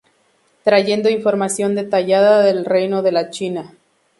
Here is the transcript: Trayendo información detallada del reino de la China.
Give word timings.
Trayendo 0.63 1.11
información 1.11 1.75
detallada 1.75 2.41
del 2.41 2.65
reino 2.65 3.03
de 3.03 3.11
la 3.11 3.29
China. 3.29 3.75